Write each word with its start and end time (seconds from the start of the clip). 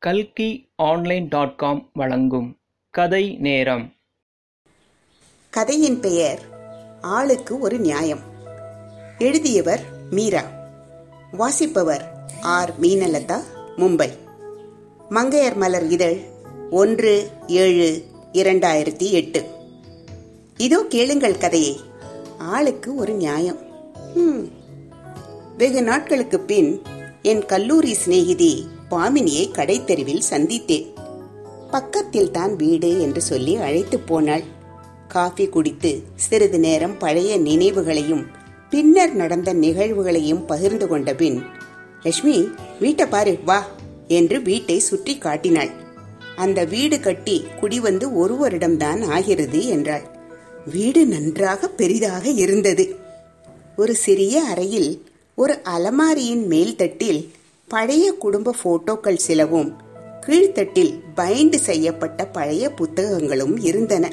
கல்கி 0.00 0.70
online 0.76 1.26
dot 1.28 1.56
com 1.56 1.90
வழங்கும் 1.92 2.56
கதை 2.90 3.36
நேரம். 3.36 3.92
கதையின் 5.50 6.00
பெயர் 6.00 6.40
ஆளுக்கு 7.00 7.58
ஒரு 7.58 7.78
நியாயம். 7.78 8.18
எழுதியவர் 9.18 9.80
மீரா. 10.10 10.44
வாசிப்பவர் 11.32 12.10
ஆர் 12.40 12.80
மீனலதா 12.80 13.42
மும்பை. 13.76 14.10
மங்கையர் 15.10 15.56
மலர் 15.56 15.90
இதழ் 15.90 16.18
ஒன்று 16.70 17.30
ஏழு 17.46 18.04
இரண்டாயிரத்தி 18.32 19.10
எட்டு. 19.10 19.46
இதோ 20.56 20.84
கேளுங்கள் 20.88 21.38
கதையை 21.38 21.80
ஆளுக்கு 22.38 22.94
ஒரு 22.94 23.12
நியாயம். 23.12 23.58
வெகு 25.56 25.82
நாட்களுக்கு 25.82 26.40
பின் 26.40 26.82
என் 27.22 27.44
கல்லூரி 27.44 27.94
சிநேகிதி 27.94 28.76
பாமினியை 28.90 29.44
கடைத்தெருவில் 29.50 30.28
சந்தித்தேன். 30.30 30.86
பக்கத்தில் 31.70 32.30
தான் 32.30 32.56
வீடு 32.56 32.90
என்று 33.00 33.20
சொல்லி 33.20 33.54
அழைத்து 33.56 33.98
போனாள். 33.98 34.44
காஃபி 35.08 35.46
குடித்து 35.46 35.90
சிறிது 36.14 36.58
நேரம் 36.58 36.96
பழைய 36.98 37.32
நினைவுகளையும் 37.38 38.24
பின்னர் 38.70 39.14
நடந்த 39.14 39.50
நிகழ்வுகளையும் 39.54 40.46
பகிர்ந்து 40.46 40.86
கொண்ட 40.88 41.14
பின் 41.14 41.38
லட்சுமி 42.02 42.36
வீட்டை 42.80 43.06
பாரு 43.06 43.38
வா 43.44 43.60
என்று 44.08 44.36
வீட்டை 44.42 44.78
சுற்றி 44.78 45.14
காட்டினாள். 45.18 45.70
அந்த 46.36 46.64
வீடு 46.64 46.96
கட்டி 47.00 47.36
குடிவந்து 47.60 48.06
ஒரு 48.12 48.34
வருடம்தான் 48.34 49.00
ஆகிறது 49.06 49.60
என்றாள். 49.66 50.04
வீடு 50.66 51.02
நன்றாக 51.06 51.68
பெரிதாக 51.68 52.24
இருந்தது. 52.44 52.84
ஒரு 53.76 53.94
சிறிய 53.94 54.42
அறையில் 54.42 54.90
ஒரு 55.34 55.54
அலமாரியின் 55.64 56.44
மேல் 56.46 56.76
தட்டில் 56.76 57.20
பழைய 57.68 58.12
குடும்ப 58.12 58.54
போட்டோக்கள் 58.64 59.16
சிலவும் 59.16 59.76
கீழ்த்தட்டில் 60.26 61.00
பைண்ட் 61.16 61.54
செய்யப்பட்ட 61.54 62.26
பழைய 62.26 62.70
புத்தகங்களும் 62.70 63.56
இருந்தன. 63.58 64.12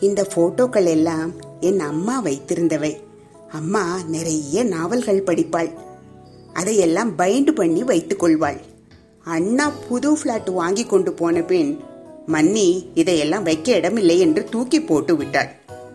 இந்த 0.00 0.26
போட்டோக்கள் 0.34 0.86
எல்லாம் 0.86 1.32
என் 1.60 1.80
அம்மா 1.80 2.22
வைத்திருந்தவை. 2.22 3.00
அம்மா 3.50 3.98
நிறைய 4.06 4.64
நாவல்கள் 4.64 5.22
படிப்பாள். 5.22 5.70
அதையெல்லாம் 6.52 7.18
பைண்ட் 7.18 7.50
பண்ணி 7.50 7.84
வைத்துக் 7.84 8.18
கொள்வாள். 8.18 8.60
அண்ணா 9.24 9.72
புது 9.88 10.16
பிளாட் 10.22 10.48
வாங்கி 10.48 10.84
கொண்டு 10.84 11.12
போன 11.12 11.42
பின் 11.42 11.80
மன்னி 12.26 12.90
இதையெல்லாம் 12.94 13.42
வைக்க 13.42 13.72
இடமில்லை 13.72 14.20
என்று 14.20 14.44
தூக்கி 14.44 14.80
போட்டு 14.80 15.16
விட்டாள். 15.16 15.48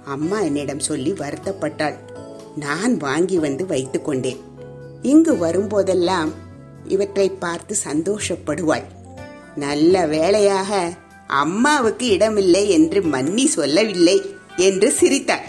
அம்மா 0.06 0.40
என்னிடம் 0.40 0.80
சொல்லி 0.80 1.12
வருத்தப்பட்டாள். 1.12 1.96
நான் 2.56 2.98
வாங்கி 2.98 3.40
வந்து 3.40 3.66
வைத்துக்கொண்டேன் 3.66 4.42
இங்கு 5.02 5.34
வரும்போதெல்லாம் 5.34 6.30
இவற்றை 6.88 7.30
பார்த்து 7.30 7.76
சந்தோஷப்படுவாள். 7.84 8.84
நல்ல 9.56 10.06
வேளையாக 10.06 10.92
அம்மாவுக்கு 11.28 12.08
இடமில்லை 12.08 12.70
என்று 12.70 13.02
மன்னி 13.02 13.46
சொல்லவில்லை 13.46 14.22
என்று 14.56 14.92
சிரித்தாள். 14.92 15.46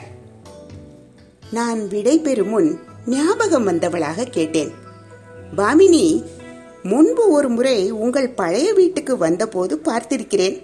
நான் 1.50 1.88
விடை 1.88 2.18
பெறும் 2.18 2.48
முன் 2.48 2.78
ஞாபகம் 3.06 3.68
வந்தவளாக 3.68 4.24
கேட்டேன். 4.24 4.70
பாமினி 5.56 6.22
முன்பு 6.82 7.30
ஒரு 7.30 7.48
முறை 7.48 7.90
உங்கள் 7.90 8.30
பழைய 8.30 8.72
வீட்டுக்கு 8.72 9.16
வந்தபோது 9.16 9.80
பார்த்திருக்கிறேன். 9.84 10.62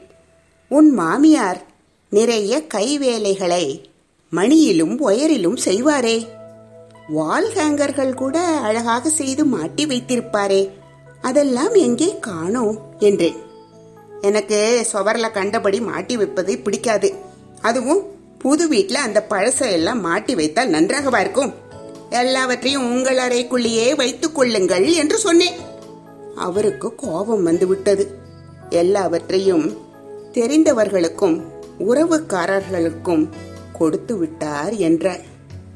உன் 0.69 0.91
மாமியார் 0.91 1.67
நிறைய 2.11 2.63
கைவேலைகளை 2.75 3.85
மணியிலும் 4.31 5.07
ஒயரிலும் 5.07 5.57
செய்வாரே. 5.65 6.27
வால் 7.09 7.51
ஹேங்கர்கள் 7.55 8.15
கூட 8.15 8.41
அழகாக 8.41 9.09
செய்து 9.09 9.45
மாட்டி 9.45 9.87
வைத்திருப்பாரே. 9.87 10.71
அதெல்லாம் 11.21 11.75
எங்கே 11.75 12.19
காணோம் 12.19 12.81
என்றேன். 12.99 13.37
எனக்கு 14.21 14.85
சுவரில் 14.85 15.31
கண்டபடி 15.31 15.81
மாட்டி 15.81 16.17
வைப்பது 16.17 16.59
பிடிக்காது. 16.59 17.13
அதுவும் 17.61 18.03
புது 18.39 18.69
வீட்டில் 18.69 18.97
அந்த 18.97 19.27
பழசை 19.31 19.71
எல்லாம் 19.71 20.01
மாட்டி 20.01 20.35
வைத்தால் 20.35 20.69
நன்றாகவா 20.69 21.21
இருக்கும். 21.21 21.55
எல்லாவற்றையும் 22.11 22.91
உங்கள் 22.91 23.17
அறைக்குள்ளேயே 23.17 23.97
வைத்துக் 23.97 24.35
கொள்ளுங்கள் 24.35 24.93
என்று 24.93 25.19
சொன்னேன். 25.19 25.55
அவருக்கு 26.37 26.95
கோபம் 26.95 27.43
வந்து 27.43 27.67
விட்டது 27.67 28.19
எல்லாவற்றையும் 28.71 29.77
தெரிந்தவர்களுக்கும் 30.33 31.41
உறவுக்காரர்களுக்கும் 31.79 33.29
கொடுத்து 33.73 34.17
விட்டார் 34.17 34.73
என்றார். 34.73 35.31